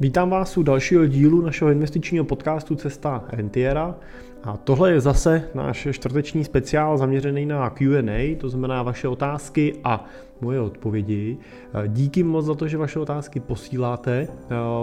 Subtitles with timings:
[0.00, 3.94] Vítám vás u dalšího dílu našeho investičního podcastu Cesta Rentiera.
[4.44, 10.04] A tohle je zase náš čtvrteční speciál zaměřený na Q&A, to znamená vaše otázky a
[10.40, 11.38] moje odpovědi.
[11.86, 14.28] Díky moc za to, že vaše otázky posíláte.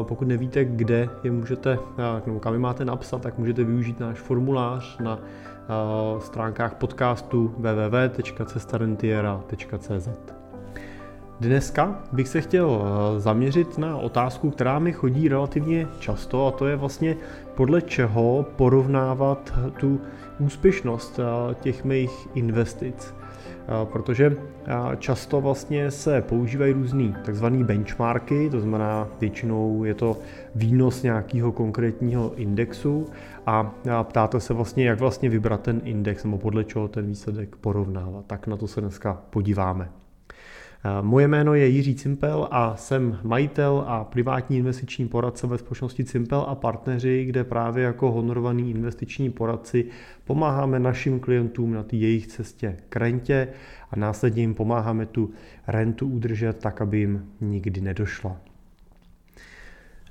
[0.03, 1.79] Pokud nevíte, kde je můžete,
[2.25, 5.19] nebo kam je máte napsat, tak můžete využít náš formulář na
[6.19, 10.09] stránkách podcastu www.cestarentiera.cz.
[11.39, 16.67] Dneska bych se chtěl eh, zaměřit na otázku, která mi chodí relativně často a to
[16.67, 17.17] je vlastně
[17.55, 20.01] podle čeho porovnávat tu
[20.39, 23.13] úspěšnost eh, těch mých investic.
[23.13, 24.37] Eh, protože
[24.99, 30.17] často vlastně se používají různý takzvaný benchmarky, to znamená většinou je to
[30.55, 33.07] výnos nějakého konkrétního indexu
[33.45, 33.73] a
[34.03, 38.25] ptáte se vlastně, jak vlastně vybrat ten index nebo podle čeho ten výsledek porovnávat.
[38.25, 39.89] Tak na to se dneska podíváme.
[41.01, 46.45] Moje jméno je Jiří Cimpel a jsem majitel a privátní investiční poradce ve společnosti Cimpel
[46.47, 49.85] a partneři, kde právě jako honorovaný investiční poradci
[50.25, 53.47] pomáháme našim klientům na jejich cestě k rentě
[53.91, 55.31] a následně jim pomáháme tu
[55.67, 58.37] rentu udržet tak, aby jim nikdy nedošla.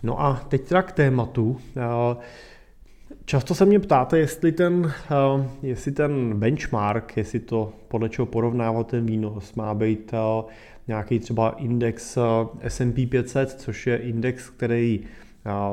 [0.03, 1.59] No a teď teda k tématu.
[3.25, 8.87] Často se mě ptáte, jestli ten, eh, jestli ten benchmark, jestli to podle čeho porovnávat
[8.87, 10.45] ten výnos, má být eh,
[10.89, 12.21] nějaký třeba index eh,
[12.69, 15.01] S&P 500, což je index, který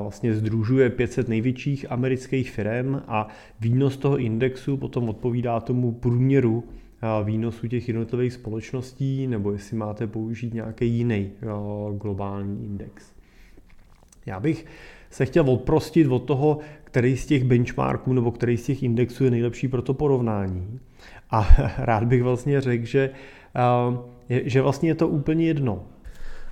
[0.01, 3.27] vlastně združuje 500 největších amerických firm a
[3.59, 6.63] výnos toho indexu potom odpovídá tomu průměru
[7.23, 11.31] výnosu těch jednotlivých společností, nebo jestli máte použít nějaký jiný
[11.97, 13.13] globální index.
[14.25, 14.65] Já bych
[15.09, 16.59] se chtěl odprostit od toho,
[16.93, 20.79] který z těch benchmarků nebo který z těch indexů je nejlepší pro to porovnání.
[21.31, 23.09] A rád bych vlastně řekl, že,
[24.29, 25.83] eh, že vlastně je to úplně jedno.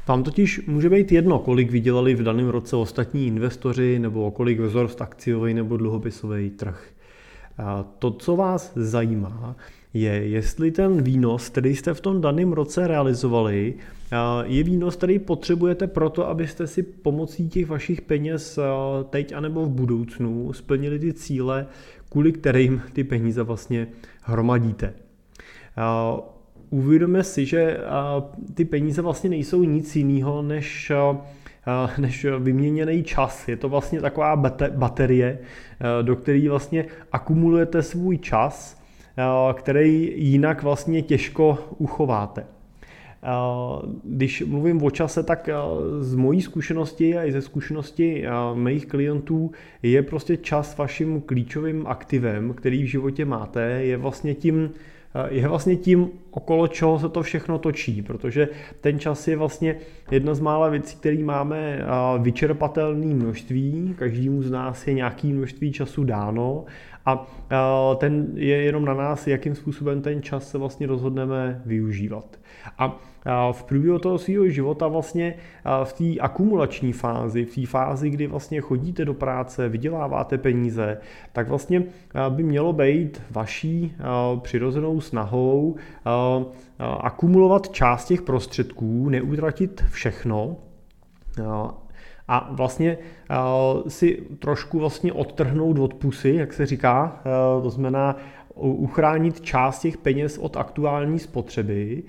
[0.08, 5.02] Vám totiž může být jedno, kolik vydělali v daném roce ostatní investoři nebo kolik vzrost
[5.02, 6.90] akciový nebo dluhopisový trh.
[8.00, 9.56] To, co vás zajímá,
[9.94, 13.74] je, jestli ten výnos, který jste v tom daném roce realizovali,
[14.44, 18.60] je výnos, který potřebujete proto, abyste si pomocí těch vašich peněz
[19.10, 21.68] teď anebo v budoucnu splnili ty cíle,
[22.10, 23.88] kvůli kterým ty peníze vlastně
[24.22, 24.94] hromadíte.
[26.70, 27.78] Uvědomíme si, že
[28.54, 30.92] ty peníze vlastně nejsou nic jiného než
[31.98, 33.48] než vyměněný čas.
[33.48, 34.36] Je to vlastně taková
[34.76, 35.40] baterie,
[36.02, 38.81] do které vlastně akumulujete svůj čas Eh,
[39.54, 42.46] který jinak vlastně těžko uchováte.
[43.24, 43.28] Eh,
[44.04, 45.54] když mluvím o čase, tak eh,
[46.00, 49.52] z mojí zkušenosti a i ze zkušenosti mých klientů
[49.84, 54.70] je prostě čas vaším klíčovým aktivem, který v životě máte, je vlastně tím,
[55.30, 58.50] je vlastně tím, okolo čeho se to všechno točí, protože
[58.82, 59.76] ten čas je vlastně
[60.12, 61.86] jedna z mála věcí, které máme
[62.20, 66.66] vyčerpatelné množství, každému z nás je nějaký množství času dáno
[67.06, 67.28] a
[67.98, 72.41] ten je jenom na nás, jakým způsobem ten čas se vlastně rozhodneme využívat.
[72.78, 73.00] A
[73.52, 75.36] v průběhu toho svého života vlastně
[75.84, 80.98] v té akumulační fázi, v té fázi, kdy vlastně chodíte do práce, vyděláváte peníze,
[81.34, 81.84] tak vlastně
[82.30, 83.96] by mělo být vaší
[84.42, 85.76] přirozenou snahou
[86.80, 90.56] akumulovat část těch prostředků, neutratit všechno
[92.28, 92.98] a vlastně
[93.88, 97.22] si trošku vlastně odtrhnout od pusy, jak se říká,
[97.64, 98.16] to znamená
[98.56, 102.04] uchránit část těch peněz od aktuální spotřeby,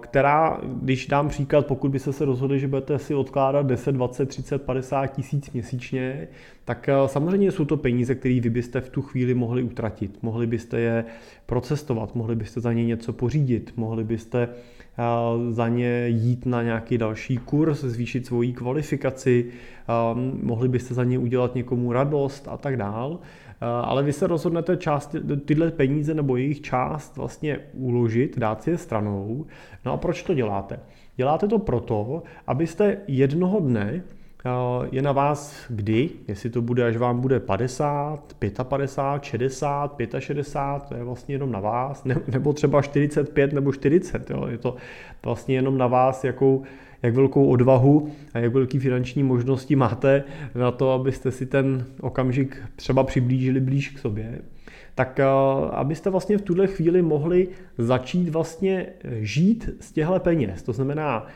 [0.00, 4.62] která, když dám příklad, pokud byste se rozhodli, že budete si odkládat 10, 20, 30,
[4.62, 6.28] 50 tisíc měsíčně,
[6.64, 10.18] tak samozřejmě jsou to peníze, které vy byste v tu chvíli mohli utratit.
[10.22, 11.04] Mohli byste je
[11.46, 14.48] procestovat, mohli byste za ně něco pořídit, mohli byste
[15.50, 19.46] za ně jít na nějaký další kurz, zvýšit svoji kvalifikaci,
[20.42, 23.18] mohli byste za ně udělat někomu radost a tak dál.
[23.60, 28.78] Ale vy se rozhodnete část, tyhle peníze nebo jejich část vlastně uložit, dát si je
[28.78, 29.46] stranou.
[29.84, 30.80] No a proč to děláte?
[31.16, 34.02] Děláte to proto, abyste jednoho dne
[34.92, 40.94] je na vás kdy, jestli to bude, až vám bude 50, 55, 60, 65, to
[40.94, 44.76] je vlastně jenom na vás, ne, nebo třeba 45 nebo 40, jo, je to
[45.24, 46.62] vlastně jenom na vás, jakou,
[47.02, 50.24] jak velkou odvahu a jak velký finanční možnosti máte
[50.54, 54.38] na to, abyste si ten okamžik třeba přiblížili blíž k sobě
[54.96, 55.20] tak
[55.70, 57.48] abyste vlastně v tuhle chvíli mohli
[57.78, 58.86] začít vlastně
[59.20, 60.62] žít z těchto peněz.
[60.62, 61.26] To znamená,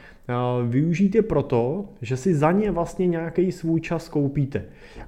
[0.68, 4.64] využít je proto, že si za ně vlastně nějaký svůj čas koupíte.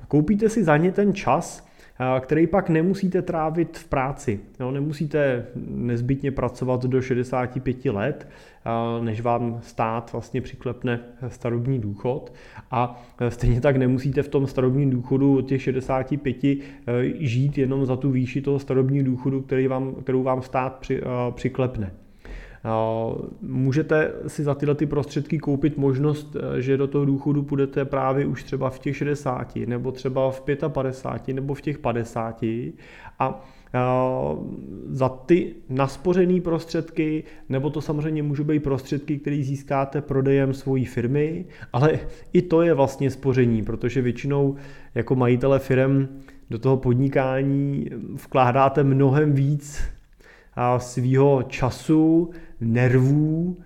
[0.09, 1.73] Koupíte si za ně ten čas,
[2.21, 4.41] který pak nemusíte trávit v práci.
[4.71, 8.29] Nemusíte nezbytně pracovat do 65 let,
[9.01, 12.33] než vám stát vlastně přiklepne starobní důchod
[12.71, 16.57] a stejně tak nemusíte v tom starobním důchodu od těch 65 e,
[17.19, 21.93] žít jenom za tu výši toho starobního důchodu, který vám, kterou vám stát e, přiklepne.
[23.43, 28.27] Můžete si za tyhle ty prostředky koupit možnost, e, že do toho důchodu půjdete právě
[28.27, 32.45] už třeba v těch 60, nebo třeba v 55, nebo v těch 50
[33.19, 33.45] a
[34.89, 41.45] za ty naspořené prostředky, nebo to samozřejmě můžou být prostředky, které získáte prodejem svojí firmy,
[41.73, 41.99] ale
[42.33, 44.57] i to je vlastně spoření, protože většinou
[44.95, 46.09] jako majitele firm
[46.51, 49.83] do toho podnikání vkládáte mnohem víc
[50.79, 52.31] svýho času,
[52.63, 53.57] nervů,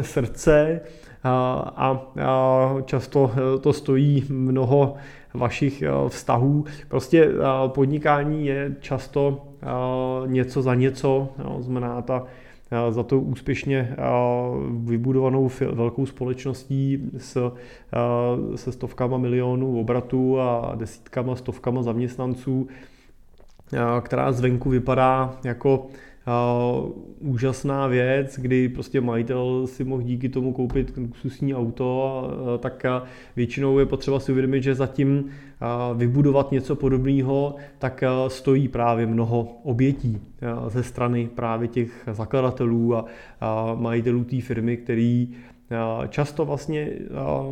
[0.00, 0.80] srdce
[1.24, 2.06] a
[2.84, 3.30] často
[3.60, 4.96] to stojí mnoho
[5.36, 6.64] vašich eh, vztahů.
[6.88, 9.66] Prostě eh, podnikání je často eh,
[10.26, 11.28] něco za něco,
[11.60, 12.24] znamená ta
[12.90, 13.96] za to úspěšně
[14.84, 17.52] vybudovanou velkou společností s,
[18.54, 22.68] se stovkama milionů obratů a desítkama, stovkama zaměstnanců,
[24.00, 25.86] která zvenku vypadá jako
[27.20, 32.22] úžasná věc, kdy prostě majitel si mohl díky tomu koupit luxusní auto,
[32.58, 32.86] tak
[33.36, 35.24] většinou je potřeba si uvědomit, že zatím
[35.94, 40.20] vybudovat něco podobného, tak stojí právě mnoho obětí
[40.68, 43.04] ze strany právě těch zakladatelů a
[43.74, 45.28] majitelů té firmy, který
[46.08, 46.90] často vlastně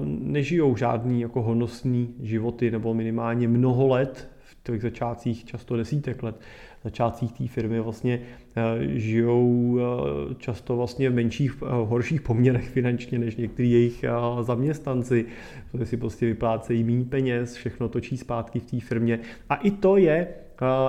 [0.04, 6.40] nežijou žádný jako honosný životy nebo minimálně mnoho let těch začátcích, často desítek let
[6.84, 8.20] začátcích té firmy vlastně
[8.56, 8.62] eh,
[8.98, 14.04] žijou eh, často vlastně v menších, eh, horších poměrech finančně než některý jejich
[14.40, 15.26] zaměstnanci,
[15.70, 19.20] protože si prostě vyplácejí méně peněz, všechno točí zpátky v té firmě.
[19.48, 20.28] A i to je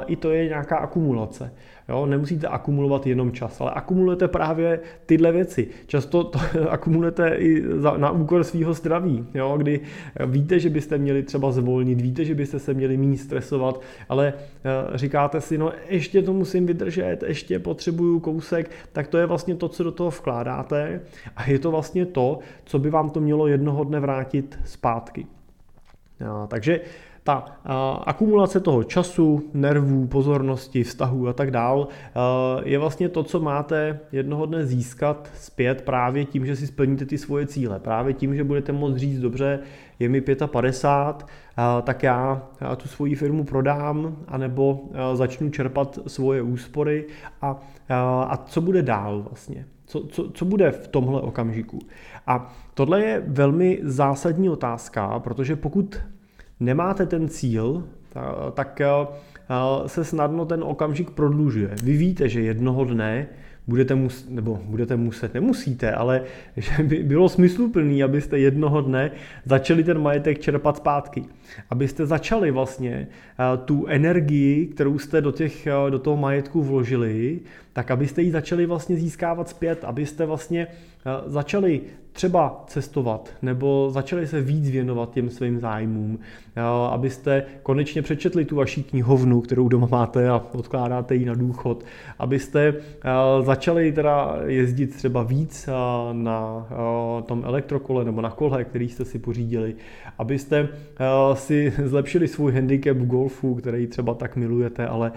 [0.07, 1.51] i to je nějaká akumulace.
[1.89, 5.67] Jo, nemusíte akumulovat jenom čas, ale akumulujete právě tyhle věci.
[5.87, 6.39] Často to
[6.69, 9.79] akumulujete i za, na úkor svého zdraví, jo, kdy
[10.25, 14.95] víte, že byste měli třeba zvolnit, víte, že byste se měli méně stresovat, ale uh,
[14.95, 19.69] říkáte si, no ještě to musím vydržet, ještě potřebuju kousek, tak to je vlastně to,
[19.69, 21.01] co do toho vkládáte
[21.35, 25.27] a je to vlastně to, co by vám to mělo jednoho dne vrátit zpátky.
[26.19, 26.81] Jo, takže
[27.25, 27.45] ta
[28.05, 31.87] akumulace toho času, nervů, pozornosti, vztahů a tak dál
[32.63, 37.17] je vlastně to, co máte jednoho dne získat zpět právě tím, že si splníte ty
[37.17, 37.79] svoje cíle.
[37.79, 39.59] Právě tím, že budete moct říct, dobře,
[39.99, 41.27] je mi 55,
[41.83, 47.07] tak já tu svoji firmu prodám, anebo začnu čerpat svoje úspory
[47.41, 47.59] a,
[48.27, 49.65] a co bude dál vlastně.
[49.85, 51.79] Co, co, co bude v tomhle okamžiku?
[52.27, 55.99] A tohle je velmi zásadní otázka, protože pokud
[56.59, 57.83] nemáte ten cíl,
[58.53, 58.87] tak eh,
[59.87, 61.75] se snadno ten okamžik prodlužuje.
[61.83, 63.27] Vy víte, že jednoho dne
[63.67, 66.21] budete muset, nebo budete muset, nemusíte, ale
[66.57, 69.11] že by bylo smysluplný, abyste jednoho dne
[69.45, 71.23] začali ten majetek čerpat zpátky.
[71.69, 77.39] Abyste začali vlastně eh, tu energii, kterou jste do, těch, eh, do toho majetku vložili,
[77.73, 80.67] tak abyste ji začali vlastně získávat zpět, abyste vlastně
[81.25, 81.81] začali
[82.11, 86.19] třeba cestovat nebo začali se víc věnovat těm svým zájmům,
[86.89, 91.83] abyste konečně přečetli tu vaši knihovnu, kterou doma máte a odkládáte ji na důchod,
[92.19, 92.73] abyste
[93.41, 95.69] začali teda jezdit třeba víc
[96.11, 96.67] na
[97.25, 99.75] tom elektrokole nebo na kole, který jste si pořídili,
[100.17, 100.67] abyste
[101.33, 105.11] si zlepšili svůj handicap v golfu, který třeba tak milujete, ale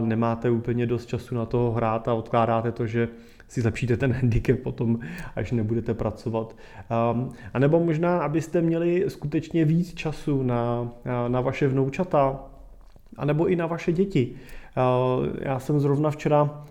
[0.00, 3.08] nemáte úplně dost času na to hrát a odkládáte to, že
[3.50, 4.98] si zlepšíte ten handicap potom,
[5.36, 6.56] až nebudete pracovat.
[7.12, 10.88] Um, a nebo možná, abyste měli skutečně víc času na,
[11.28, 12.40] na vaše vnoučata,
[13.16, 14.34] anebo i na vaše děti.
[15.40, 16.64] Já jsem zrovna včera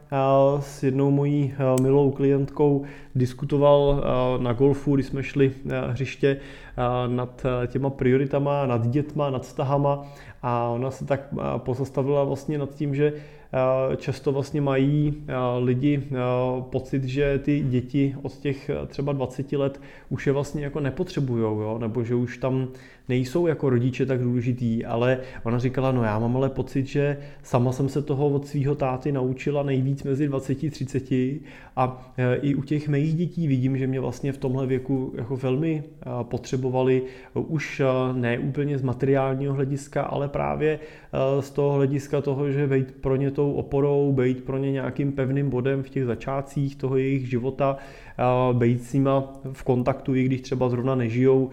[0.60, 2.84] s jednou mojí milou klientkou
[3.16, 4.04] diskutoval
[4.40, 5.52] na golfu, když jsme šli
[5.90, 6.38] hřiště
[7.08, 10.08] nad těma prioritama, nad dětma, nad vztahama
[10.42, 11.22] a ona se tak
[11.58, 13.14] pozastavila vlastně nad tím, že
[13.98, 15.24] často vlastně mají
[15.60, 16.04] lidi
[16.70, 22.04] pocit, že ty děti od těch třeba 20 let už je vlastně jako nepotřebujou, nebo
[22.04, 22.68] že už tam
[23.10, 27.72] nejsou jako rodiče tak důležitý, ale ona říkala, no já mám ale pocit, že sama
[27.72, 31.12] jsem se toho od svého táty naučila nejvíc mezi 20 a 30
[31.76, 32.12] a
[32.42, 35.84] i u těch mých dětí vidím, že mě vlastně v tomhle věku jako velmi
[36.22, 37.02] potřebovali
[37.34, 37.82] už
[38.14, 40.80] ne úplně z materiálního hlediska, ale právě
[41.40, 45.50] z toho hlediska toho, že být pro ně tou oporou, být pro ně nějakým pevným
[45.50, 47.78] bodem v těch začátcích toho jejich života,
[48.54, 51.50] být s nima v kontaktu, i když třeba zrovna nežijou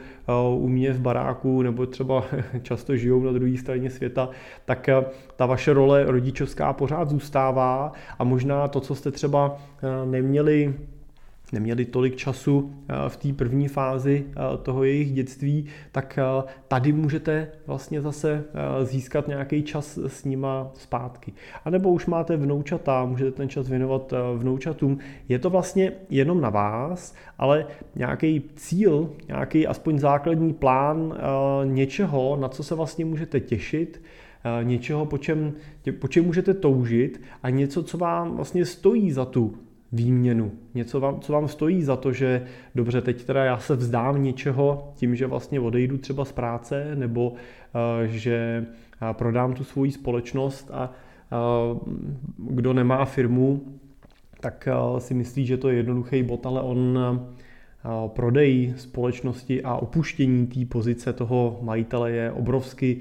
[0.56, 2.24] u mě v baráku nebo třeba
[2.62, 4.28] často žijou na druhé straně světa,
[4.64, 4.88] tak
[5.36, 9.56] ta vaše role rodičovská pořád zůstává a možná to, co jste třeba
[10.04, 10.74] neměli
[11.52, 16.92] neměli tolik času eh, v té první fázi eh, toho jejich dětství, tak eh, tady
[16.92, 18.44] můžete vlastně zase
[18.82, 21.32] získat nějaký čas s nima zpátky.
[21.64, 24.98] A nebo už máte vnoučata, můžete ten čas věnovat vnoučatům.
[25.28, 31.18] Je to vlastně jenom na vás, ale nějaký cíl, nějaký aspoň základní plán
[31.64, 34.02] něčeho, na co se vlastně můžete těšit,
[34.62, 35.52] něčeho, po čem,
[35.98, 39.54] po čem můžete toužit a něco, co vám vlastně stojí za tu
[39.92, 40.52] výměnu.
[40.74, 44.92] Něco, vám, co vám stojí za to, že dobře, teď teda já se vzdám něčeho
[44.94, 47.36] tím, že vlastně odejdu třeba z práce, nebo uh,
[48.04, 48.66] že
[49.02, 50.92] uh, prodám tu svoji společnost a
[51.72, 51.78] uh,
[52.36, 53.60] kdo nemá firmu,
[54.40, 59.74] tak uh, si myslí, že to je jednoduchý bod, ale on uh, prodej společnosti a
[59.74, 63.00] opuštění té pozice toho majitele je obrovsky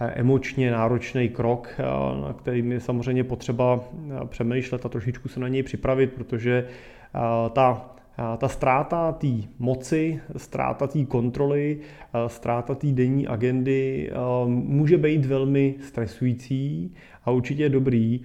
[0.00, 1.82] emočně náročný krok, eh,
[2.22, 6.64] na kterým je samozřejmě potřeba eh, přemýšlet a trošičku se na něj připravit, protože
[7.14, 7.90] eh, ta
[8.38, 11.78] ta ztráta té moci, ztráta té kontroly,
[12.26, 14.10] ztráta té denní agendy
[14.46, 18.20] může být velmi stresující a určitě je dobrý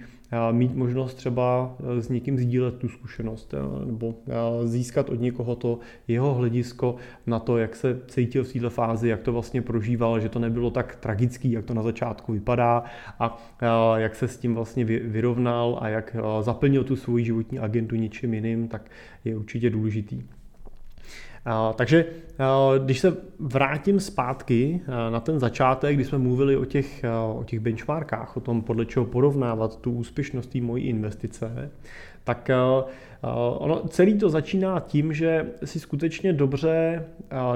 [0.52, 5.78] mít možnost třeba e, s někým sdílet tu zkušenost nebo e, získat od někoho to
[6.08, 6.96] jeho hledisko
[7.26, 10.70] na to, jak se cítil v této fázi, jak to vlastně prožíval, že to nebylo
[10.70, 12.84] tak tragický, jak to na začátku vypadá
[13.18, 13.38] a
[13.98, 18.68] jak se s tím vlastně vyrovnal a jak zaplnil tu svoji životní agendu něčím jiným,
[18.68, 18.90] tak
[19.24, 20.22] je určitě důležitý.
[21.74, 22.06] Takže
[22.84, 24.80] když se vrátím zpátky
[25.10, 27.04] na ten začátek, kdy jsme mluvili o těch,
[27.38, 31.70] o těch benchmarkách, o tom, podle čeho porovnávat tu úspěšnost té mojí investice,
[32.24, 32.50] tak
[33.58, 37.04] ono celý to začíná tím, že si skutečně dobře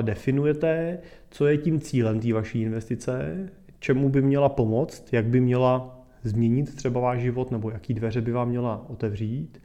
[0.02, 0.98] definujete,
[1.30, 3.36] co je tím cílem té vaší investice,
[3.78, 8.32] čemu by měla pomoct, jak by měla změnit třeba váš život, nebo jaký dveře by
[8.32, 9.62] vám měla otevřít.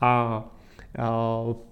[0.00, 0.44] A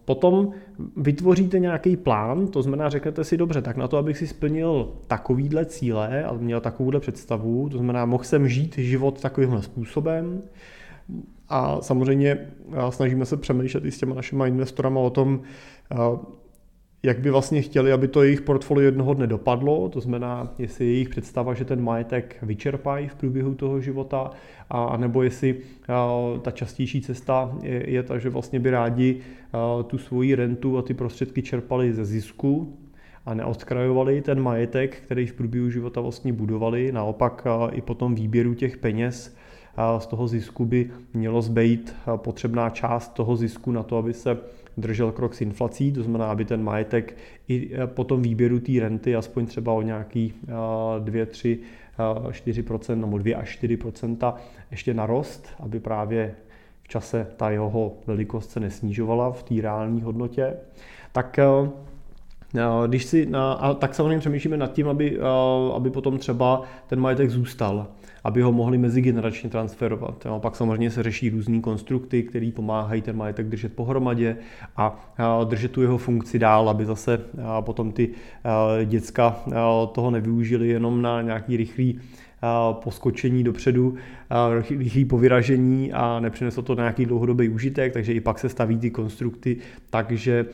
[0.05, 0.51] Potom
[0.97, 5.65] vytvoříte nějaký plán, to znamená, řeknete si dobře, tak na to, abych si splnil takovýhle
[5.65, 10.43] cíle a měl takovouhle představu, to znamená, mohl jsem žít život takovýmhle způsobem,
[11.49, 12.49] a samozřejmě
[12.91, 15.41] snažíme se přemýšlet i s těma našimi investorama o tom,
[17.03, 21.09] jak by vlastně chtěli, aby to jejich portfolio jednoho dne dopadlo, to znamená, jestli jejich
[21.09, 24.31] představa, že ten majetek vyčerpají v průběhu toho života,
[24.71, 25.57] a nebo jestli
[26.43, 29.21] ta častější cesta je, je ta, že vlastně by rádi
[29.87, 32.77] tu svoji rentu a ty prostředky čerpali ze zisku,
[33.27, 36.93] a neodkrajovali ten majetek, který v průběhu života vlastně budovali.
[36.93, 39.37] Naopak i po tom výběru těch peněz
[39.99, 44.39] z toho zisku by mělo zbejt potřebná část toho zisku na to, aby se
[44.81, 47.17] držel krok s inflací, to znamená, aby ten majetek
[47.49, 50.35] i e, po tom výběru té renty aspoň třeba o nějaký
[50.99, 51.59] 2, 3,
[51.99, 54.35] 4% nebo 2 až 4%
[54.71, 56.35] ještě narost, aby právě
[56.83, 60.57] v čase ta jeho velikost se nesnižovala v té reální hodnotě,
[61.13, 61.71] tak e, e,
[62.87, 65.19] když si, a tak samozřejmě přemýšlíme nad tím, aby,
[65.75, 67.87] aby potom třeba ten majetek zůstal
[68.25, 70.27] aby ho mohli mezigeneračně transferovat.
[70.39, 74.37] Pak samozřejmě se řeší různé konstrukty, které pomáhají ten majetek držet pohromadě
[74.77, 75.15] a
[75.45, 77.21] držet tu jeho funkci dál, aby zase
[77.61, 78.11] potom ty
[78.85, 79.37] děcka
[79.93, 82.01] toho nevyužili jenom na nějaký rychlý
[82.73, 83.95] poskočení dopředu,
[84.71, 89.57] rychlý povyražení a nepřineslo to nějaký dlouhodobý užitek, takže i pak se staví ty konstrukty
[89.91, 90.47] takže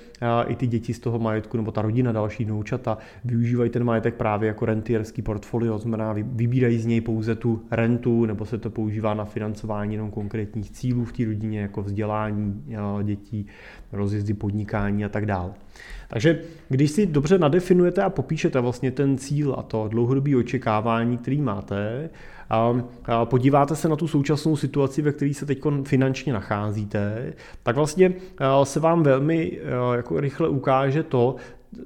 [0.46, 4.46] i ty děti z toho majetku nebo ta rodina další noučata využívají ten majetek právě
[4.46, 9.24] jako rentierský portfolio, znamená vybírají z něj pouze tu rentu nebo se to používá na
[9.24, 12.64] financování jenom konkrétních cílů v té rodině, jako vzdělání
[13.02, 13.46] dětí,
[13.92, 15.52] rozjezdy podnikání a tak dále.
[16.08, 21.40] Takže když si dobře nadefinujete a popíšete vlastně ten cíl a to dlouhodobé očekávání, který
[21.40, 22.10] máte,
[22.50, 28.12] a podíváte se na tu současnou situaci, ve které se teď finančně nacházíte, tak vlastně
[28.62, 29.58] se vám velmi
[29.96, 31.36] jako rychle ukáže to,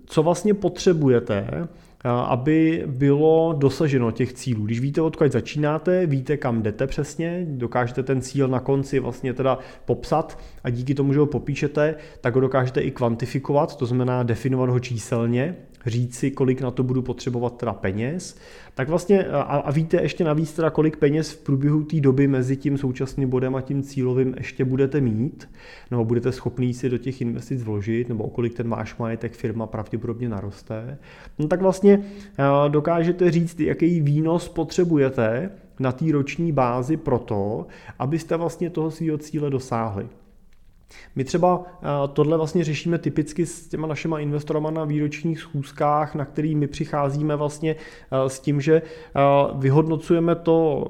[0.04, 1.68] co vlastně potřebujete
[2.04, 4.64] aby bylo dosaženo těch cílů.
[4.64, 9.58] Když víte, odkud začínáte, víte, kam jdete přesně, dokážete ten cíl na konci vlastně teda
[9.84, 14.70] popsat a díky tomu, že ho popíšete, tak ho dokážete i kvantifikovat, to znamená definovat
[14.70, 18.38] ho číselně, říct si, kolik na to budu potřebovat teda peněz,
[18.74, 22.56] tak vlastně a, a víte ještě navíc teda, kolik peněz v průběhu té doby mezi
[22.56, 25.50] tím současným bodem a tím cílovým ještě budete mít,
[25.90, 30.28] nebo budete schopný si do těch investic vložit, nebo kolik ten váš majetek firma pravděpodobně
[30.28, 30.98] naroste,
[31.38, 32.02] no tak vlastně
[32.68, 35.50] dokážete říct, jaký výnos potřebujete
[35.80, 37.66] na té roční bázi pro to,
[37.98, 40.08] abyste vlastně toho svého cíle dosáhli.
[41.16, 46.24] My třeba eh, tohle vlastně řešíme typicky s těma našima investorama na výročních schůzkách, na
[46.24, 49.20] který my přicházíme vlastně eh, s tím, že eh,
[49.54, 50.86] vyhodnocujeme to,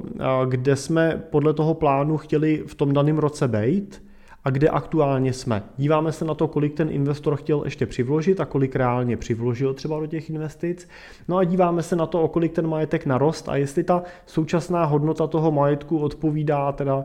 [0.49, 4.03] kde jsme podle toho plánu chtěli v tom daném roce být,
[4.45, 5.63] a kde aktuálně jsme.
[5.77, 10.01] Díváme se na to, kolik ten investor chtěl ještě přivložit a kolik reálně přivložil třeba
[10.01, 10.89] do těch investic.
[11.29, 14.85] No a díváme se na to, o kolik ten majetek narost a jestli ta současná
[14.85, 17.05] hodnota toho majetku odpovídá teda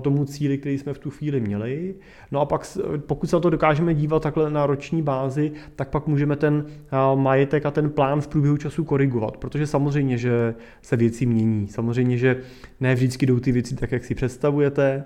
[0.00, 1.94] tomu cíli, který jsme v tu chvíli měli.
[2.30, 6.06] No a pak, pokud se na to dokážeme dívat takhle na roční bázi, tak pak
[6.06, 6.66] můžeme ten
[7.14, 11.68] majetek a ten plán v průběhu času korigovat, protože samozřejmě, že se věci mění.
[11.68, 12.36] Samozřejmě, že
[12.80, 15.04] ne vždycky jdou ty věci tak, jak si představujete.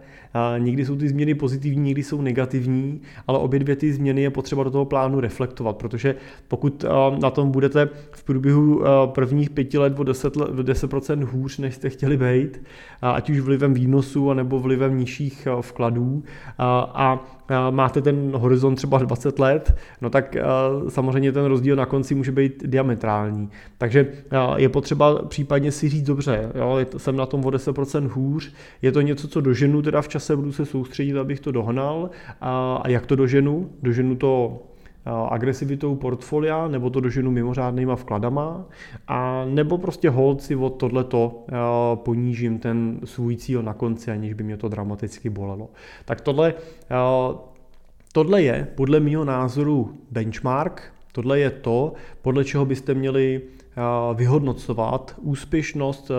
[0.58, 4.64] Někdy jsou ty změny pozitivní, někdy jsou negativní, ale obě dvě ty změny je potřeba
[4.64, 6.14] do toho plánu reflektovat, protože
[6.48, 6.84] pokud
[7.20, 11.90] na tom budete v průběhu prvních pěti let o 10%, let, 10% hůř, než jste
[11.90, 12.62] chtěli být,
[13.02, 16.22] ať už vlivem výnosu, nebo vlivem nižších eh, vkladů
[16.58, 17.24] a
[17.70, 20.42] máte ten horizont třeba 20 let, no tak eh,
[20.88, 23.50] samozřejmě ten rozdíl na konci může být diametrální.
[23.78, 28.52] Takže eh, je potřeba případně si říct dobře, jo, jsem na tom o 10% hůř,
[28.82, 32.82] je to něco, co doženu, teda v čase budu se soustředit, abych to dohnal a
[32.88, 33.70] jak to doženu?
[33.82, 34.62] Doženu to
[35.28, 38.64] agresivitou portfolia, nebo to doženu mimořádnýma vkladama,
[39.08, 41.44] a nebo prostě hold si od tohleto
[41.94, 45.70] ponížím ten svůj cíl na konci, aniž by mě to dramaticky bolelo.
[46.04, 46.54] Tak tohle,
[48.12, 50.82] tohle je podle mého názoru benchmark,
[51.14, 51.92] tohle je to,
[52.22, 53.42] podle čeho byste měli
[54.14, 56.10] vyhodnocovat úspěšnost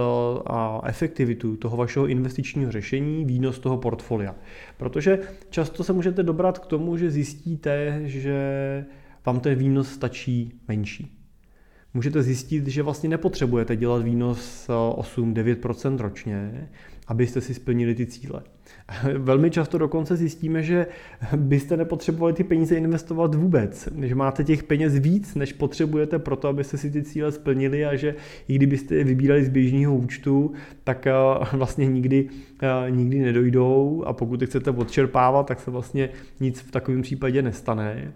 [0.45, 4.35] a efektivitu toho vašeho investičního řešení, výnos toho portfolia.
[4.77, 8.85] Protože často se můžete dobrat k tomu, že zjistíte, že
[9.25, 11.17] vám ten výnos stačí menší.
[11.93, 16.69] Můžete zjistit, že vlastně nepotřebujete dělat výnos 8-9% ročně,
[17.07, 18.41] abyste si splnili ty cíle.
[19.17, 20.87] Velmi často dokonce zjistíme, že
[21.35, 26.47] byste nepotřebovali ty peníze investovat vůbec, že máte těch peněz víc, než potřebujete pro to,
[26.47, 28.15] abyste si ty cíle splnili a že
[28.47, 30.53] i kdybyste je vybírali z běžného účtu,
[30.83, 31.13] tak eh,
[31.53, 32.29] vlastně nikdy,
[32.61, 37.41] eh, nikdy nedojdou a pokud je chcete odčerpávat, tak se vlastně nic v takovém případě
[37.41, 38.13] nestane.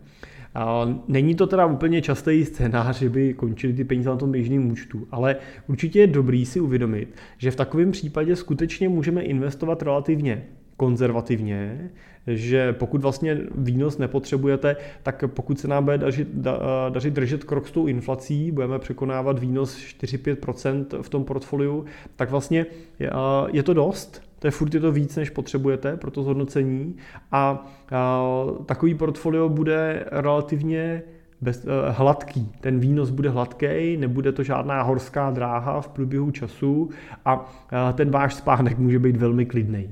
[1.08, 5.08] Není to teda úplně častý scénář, že by končili ty peníze na tom běžném účtu,
[5.12, 5.36] ale
[5.68, 10.46] určitě je dobrý si uvědomit, že v takovém případě skutečně můžeme investovat relativně
[10.78, 11.92] konzervativně,
[12.28, 16.60] že pokud vlastně výnos nepotřebujete, tak pokud se nám bude dařit, da,
[16.90, 21.86] dařit držet krok s tou inflací, budeme překonávat výnos 4-5% v tom portfoliu,
[22.16, 22.66] tak vlastně
[23.00, 23.12] je,
[23.52, 26.96] je to dost, to je furt je to víc, než potřebujete pro to zhodnocení
[27.32, 28.24] a, a
[28.66, 31.04] takový portfolio bude relativně
[31.42, 32.52] bez, uh, hladký.
[32.62, 36.90] Ten výnos bude hladký, nebude to žádná horská dráha v průběhu času
[37.26, 37.48] a uh,
[37.94, 39.90] ten váš spánek může být velmi klidný.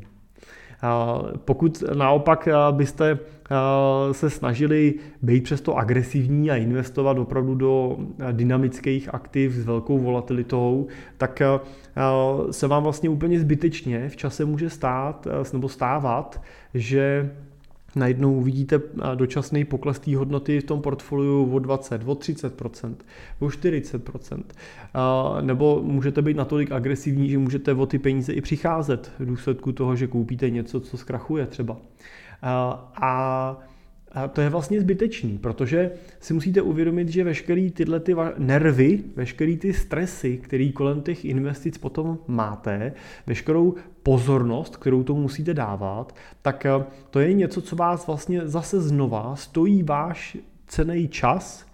[1.45, 3.19] Pokud naopak byste
[4.11, 7.97] se snažili být přesto agresivní a investovat opravdu do
[8.31, 11.41] dynamických aktiv s velkou volatilitou, tak
[12.51, 16.41] se vám vlastně úplně zbytečně v čase může stát nebo stávat,
[16.73, 17.31] že
[17.95, 18.81] najednou uvidíte
[19.15, 22.95] dočasný pokles té hodnoty v tom portfoliu o 20, o 30%,
[23.39, 24.43] o 40%.
[25.41, 29.95] Nebo můžete být natolik agresivní, že můžete o ty peníze i přicházet v důsledku toho,
[29.95, 31.77] že koupíte něco, co zkrachuje třeba.
[32.41, 33.67] A
[34.11, 39.57] a to je vlastně zbytečný, protože si musíte uvědomit, že veškerý tyhle ty nervy, veškerý
[39.57, 42.93] ty stresy, který kolem těch investic potom máte,
[43.27, 48.81] veškerou pozornost, kterou tomu musíte dávat, tak eh, to je něco, co vás vlastně zase
[48.81, 51.66] znova stojí váš cený čas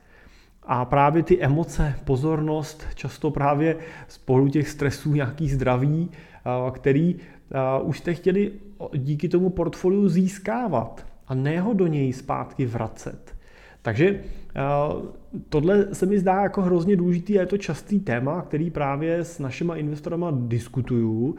[0.65, 7.81] a právě ty emoce, pozornost, často právě spolu těch stresů nějaký zdraví, eh, který eh,
[7.83, 8.51] už jste chtěli
[8.93, 13.35] díky tomu portfoliu získávat a ne ho do něj zpátky vracet.
[13.81, 14.61] Takže eh,
[15.49, 19.39] tohle se mi zdá jako hrozně důležitý a je to častý téma, který právě s
[19.39, 21.35] našima investorama diskutuju.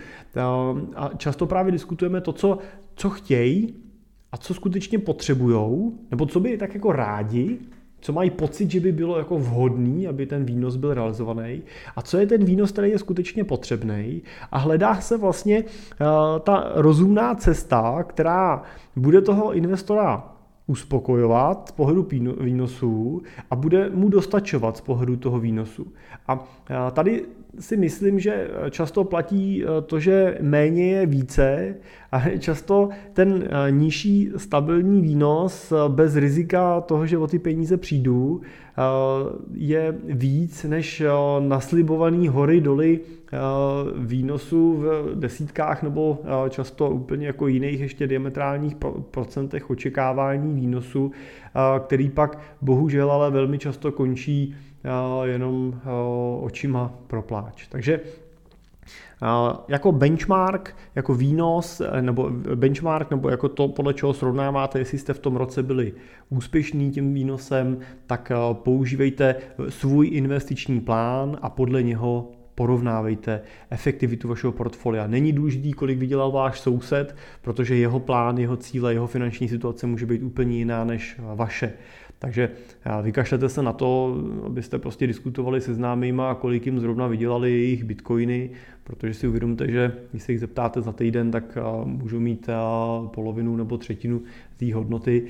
[0.96, 2.58] A často právě diskutujeme to, co,
[2.94, 3.74] co chtějí
[4.32, 7.58] a co skutečně potřebujou, nebo co by tak jako rádi,
[8.04, 11.62] co mají pocit, že by bylo jako vhodný, aby ten výnos byl realizovaný
[11.96, 16.06] a co je ten výnos, který je skutečně potřebný a hledá se vlastně uh,
[16.40, 18.62] ta rozumná cesta, která
[18.96, 20.32] bude toho investora
[20.66, 22.08] uspokojovat z pohledu
[22.40, 25.86] výnosů a bude mu dostačovat z pohledu toho výnosu.
[26.28, 26.46] A
[26.90, 27.24] tady
[27.60, 31.74] si myslím, že často platí e, to, že méně je více
[32.12, 37.76] a často ten e, nižší stabilní výnos e, bez rizika toho, že o ty peníze
[37.76, 38.40] přijdu,
[39.54, 41.02] je víc než
[41.40, 43.00] naslibovaný hory doly
[43.96, 46.18] výnosů v desítkách nebo
[46.50, 48.76] často úplně jako jiných ještě diametrálních
[49.10, 51.12] procentech očekávání výnosu,
[51.86, 54.54] který pak bohužel ale velmi často končí
[55.24, 55.80] jenom
[56.40, 57.66] očima pro pláč.
[57.66, 58.00] Takže
[59.68, 65.18] jako benchmark, jako výnos, nebo benchmark, nebo jako to, podle čeho srovnáváte, jestli jste v
[65.18, 65.92] tom roce byli
[66.28, 69.36] úspěšní tím výnosem, tak používejte
[69.68, 73.40] svůj investiční plán a podle něho porovnávejte
[73.70, 75.06] efektivitu vašeho portfolia.
[75.06, 80.06] Není důležitý, kolik vydělal váš soused, protože jeho plán, jeho cíle, jeho finanční situace může
[80.06, 81.72] být úplně jiná než vaše.
[82.18, 82.50] Takže
[83.02, 88.50] vykašlete se na to, abyste prostě diskutovali se známýma, kolik jim zrovna vydělali jejich bitcoiny,
[88.84, 92.48] protože si uvědomte, že když se jich zeptáte za týden, tak můžou mít
[93.06, 94.22] polovinu nebo třetinu
[94.56, 95.24] té hodnoty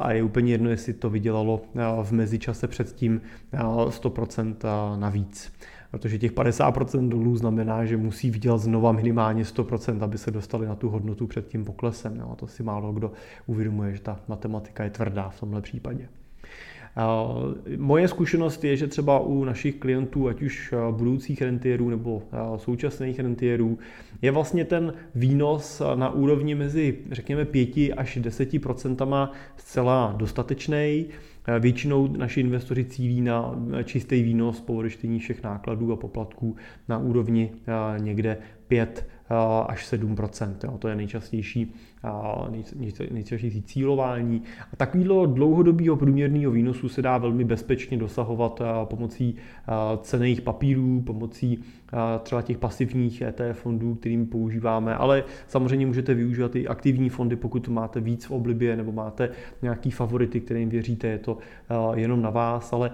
[0.00, 1.60] a je úplně jedno, jestli to vydělalo
[2.02, 3.20] v mezičase předtím
[3.52, 4.54] 100%
[4.98, 5.52] navíc
[5.90, 10.74] protože těch 50% dolů znamená, že musí vydělat znova minimálně 100%, aby se dostali na
[10.74, 12.16] tu hodnotu před tím poklesem.
[12.16, 12.28] Jo.
[12.32, 13.12] A to si málo kdo
[13.46, 16.08] uvědomuje, že ta matematika je tvrdá v tomhle případě.
[17.76, 22.22] Moje zkušenost je, že třeba u našich klientů, ať už budoucích rentierů nebo
[22.56, 23.78] současných rentierů,
[24.22, 31.06] je vlastně ten výnos na úrovni mezi, řekněme, 5 až 10 procentama zcela dostatečný.
[31.58, 36.56] Většinou naši investoři cílí na čistý výnos po odečtení všech nákladů a poplatků
[36.88, 37.50] na úrovni
[37.98, 38.36] někde
[38.70, 39.06] 5
[39.66, 41.74] až 7% To je nejčastější
[43.10, 44.42] nejčastější cílování.
[44.72, 49.36] A takového dlouhodobého průměrného výnosu se dá velmi bezpečně dosahovat pomocí
[50.00, 51.58] cených papírů, pomocí
[52.22, 57.68] třeba těch pasivních ETF fondů, kterým používáme, ale samozřejmě můžete využívat i aktivní fondy, pokud
[57.68, 59.30] máte víc v oblibě nebo máte
[59.62, 61.38] nějaký favority, kterým věříte, je to
[61.94, 62.90] jenom na vás, ale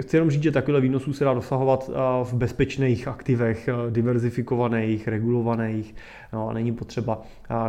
[0.00, 1.90] chci jenom říct, že takovýhle výnosů se dá dosahovat
[2.22, 5.94] v bezpečných aktivech, diverzifikovaných, regulovaných
[6.32, 7.22] no, a není potřeba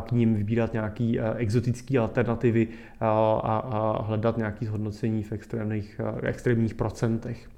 [0.05, 2.67] k ním vybírat nějaké exotické alternativy
[2.99, 3.09] a,
[3.43, 7.54] a hledat nějaké zhodnocení v extrémních, extrémních procentech.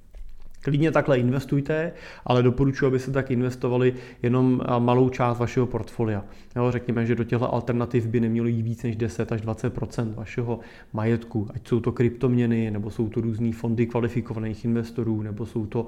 [0.61, 1.91] Klidně takhle investujte,
[2.25, 3.93] ale doporučuji, aby se tak investovali
[4.23, 6.23] jenom malou část vašeho portfolia.
[6.55, 9.73] Jo, řekněme, že do těchto alternativ by nemělo jít víc než 10 až 20
[10.15, 10.59] vašeho
[10.93, 15.87] majetku, ať jsou to kryptoměny, nebo jsou to různé fondy kvalifikovaných investorů, nebo jsou to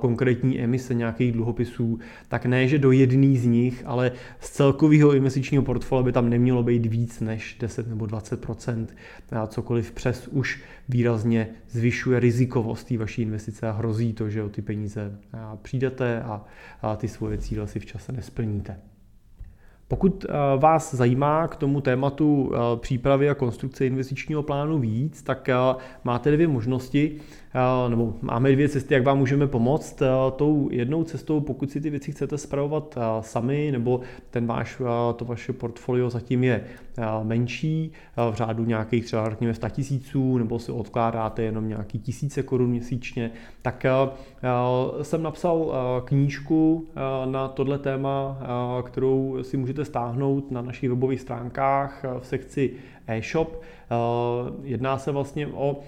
[0.00, 1.98] konkrétní emise nějakých dluhopisů,
[2.28, 6.62] tak ne, že do jedné z nich, ale z celkového investičního portfolia by tam nemělo
[6.62, 8.86] být víc než 10 nebo 20%
[9.48, 14.62] cokoliv přes už výrazně zvyšuje rizikovost té vaší investice a hrozí to, že o ty
[14.62, 15.18] peníze
[15.62, 16.44] přijdete a,
[16.96, 18.80] ty svoje cíle si v čase nesplníte.
[19.88, 20.26] Pokud
[20.58, 25.48] vás zajímá k tomu tématu přípravy a konstrukce investičního plánu víc, tak
[26.04, 27.20] máte dvě možnosti.
[27.54, 30.02] Eh, nebo máme dvě cesty, jak vám můžeme pomoct.
[30.02, 34.82] Eh, tou jednou cestou, pokud si ty věci chcete spravovat eh, sami, nebo ten váš,
[35.16, 36.64] to vaše portfolio zatím je
[37.22, 37.92] menší,
[38.30, 43.30] v řádu nějakých třeba řekněme 100 tisíců, nebo si odkládáte jenom nějaký tisíce korun měsíčně,
[43.62, 43.86] tak
[45.02, 45.72] jsem napsal
[46.04, 46.88] knížku
[47.24, 48.38] na tohle téma,
[48.84, 52.70] kterou si můžete stáhnout na našich webových stránkách v sekci
[53.06, 53.62] e-shop.
[54.62, 55.80] Jedná se vlastně o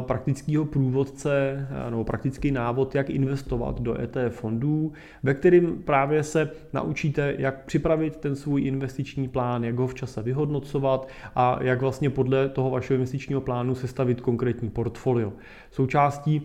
[0.00, 7.34] praktického průvodce nebo praktický návod, jak investovat do ETF fondů, ve kterým právě se naučíte,
[7.38, 12.48] jak připravit ten svůj investiční plán, jak ho v čase vyhodnocovat a jak vlastně podle
[12.48, 15.32] toho vašeho investičního plánu sestavit konkrétní portfolio.
[15.70, 16.42] Součástí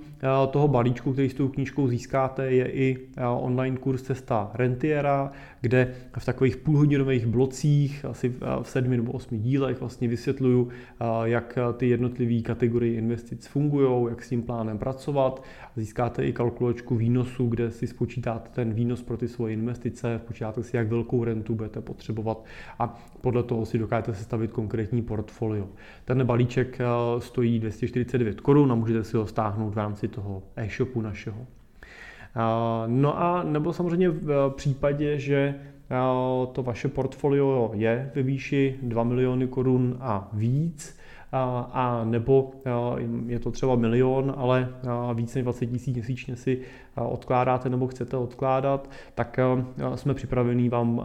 [0.51, 3.07] toho balíčku, který s tou knížkou získáte, je i
[3.39, 9.79] online kurz Cesta Rentiera, kde v takových půlhodinových blocích, asi v sedmi nebo osmi dílech
[9.79, 10.69] vlastně vysvětluju,
[11.23, 15.43] jak ty jednotlivé kategorie investic fungují, jak s tím plánem pracovat.
[15.75, 20.77] Získáte i kalkulačku výnosu, kde si spočítáte ten výnos pro ty svoje investice, počítáte si,
[20.77, 22.45] jak velkou rentu budete potřebovat
[22.79, 25.67] a podle toho si dokážete sestavit konkrétní portfolio.
[26.05, 26.79] Ten balíček
[27.19, 31.47] stojí 249 korun a můžete si ho stáhnout v rámci toho e-shopu našeho.
[32.87, 35.55] No a nebo samozřejmě v případě, že
[36.53, 40.97] to vaše portfolio je ve výši 2 miliony korun a víc,
[41.31, 42.51] a, a nebo
[43.27, 44.69] je to třeba milion, ale
[45.13, 46.61] více než 20 tisíc měsíčně si
[46.95, 49.39] odkládáte nebo chcete odkládat, tak
[49.95, 51.01] jsme připraveni vám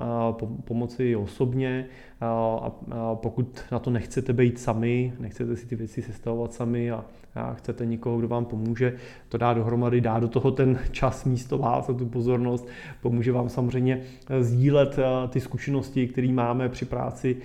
[0.65, 1.87] pomoci osobně
[2.21, 2.71] a
[3.15, 7.87] pokud na to nechcete být sami, nechcete si ty věci sestavovat sami a a chcete
[7.87, 8.97] někoho, kdo vám pomůže
[9.29, 12.69] to dá dohromady, dá do toho ten čas místo vás a tu pozornost,
[13.03, 14.03] pomůže vám samozřejmě
[14.41, 14.97] sdílet
[15.29, 17.37] ty zkušenosti, které máme při práci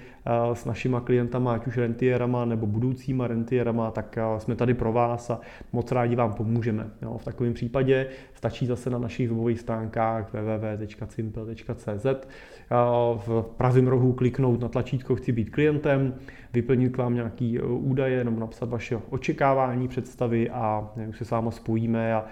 [0.53, 5.39] s našima klientama, ať už rentierama nebo budoucíma rentierama, tak jsme tady pro vás a
[5.73, 6.88] moc rádi vám pomůžeme.
[7.01, 12.05] Jo, v takovém případě stačí zase na našich webových stránkách www.simple.cz
[13.15, 16.13] v pravém rohu kliknout na tlačítko Chci být klientem,
[16.53, 21.51] vyplnit k vám nějaký údaje nebo napsat vaše očekávání, představy a už se s váma
[21.51, 22.25] spojíme a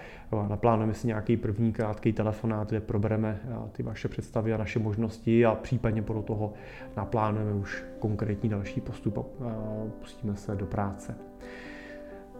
[0.48, 3.40] naplánujeme si nějaký první krátký telefonát, kde probereme
[3.72, 6.52] ty vaše představy a naše možnosti a případně podle toho
[6.96, 9.24] naplánujeme už konkrétní další postup a
[10.00, 11.14] pustíme se do práce.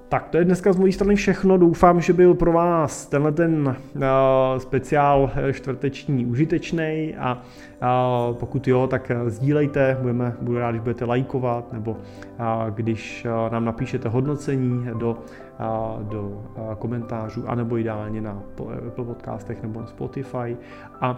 [0.09, 1.59] Tak to je dneska z mojí strany všechno.
[1.59, 4.03] Doufám, že byl pro vás tenhle ten uh,
[4.59, 7.43] speciál eh, čtvrteční užitečný a
[8.33, 11.97] uh, pokud jo, tak sdílejte, budeme, budu rád, když budete lajkovat nebo
[12.71, 15.19] když nám napíšete hodnocení do
[16.03, 16.43] do
[16.79, 18.43] komentářů, anebo ideálně na
[18.88, 20.57] Apple podcastech nebo na Spotify.
[21.01, 21.17] A,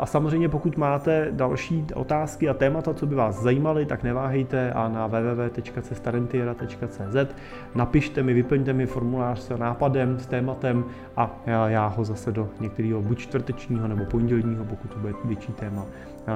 [0.00, 4.88] a samozřejmě pokud máte další otázky a témata, co by vás zajímaly, tak neváhejte a
[4.88, 7.34] na www.cestarentiera.cz
[7.74, 10.84] napište mi, vyplňte mi formulář s nápadem, s tématem
[11.16, 15.86] a já ho zase do některého buď čtvrtečního nebo pondělního, pokud to bude větší téma,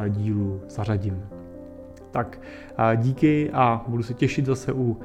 [0.08, 1.41] dílu zařadím.
[2.12, 2.40] Tak
[2.96, 5.01] díky a budu se těšit zase u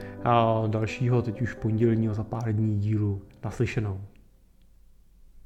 [0.68, 3.22] dalšího, teď už pondělního za pár dní dílu.
[3.44, 4.02] Naslyšenou.